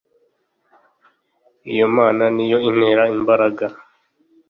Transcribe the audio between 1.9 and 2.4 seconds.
mana